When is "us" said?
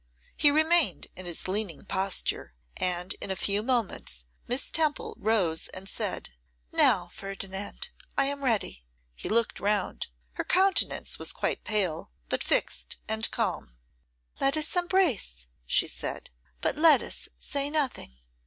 14.57-14.75, 17.03-17.29